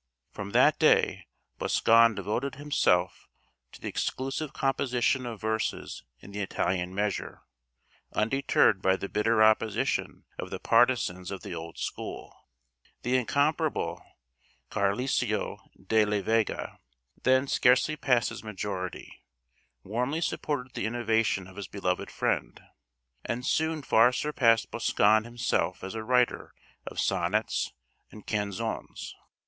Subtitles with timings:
[0.31, 1.27] From that day
[1.59, 3.29] Boscan devoted himself
[3.71, 7.43] to the exclusive composition of verses in the Italian measure,
[8.11, 12.35] undeterred by the bitter opposition of the partisans of the old school.
[13.03, 14.03] The incomparable
[14.71, 16.79] Garcilaso de la Vega,
[17.21, 19.23] then scarcely past his majority,
[19.83, 22.59] warmly supported the innovation of his beloved friend,
[23.23, 26.55] and soon far surpassed Boscan himself as a writer
[26.87, 27.71] of sonnets
[28.11, 29.13] and canzones.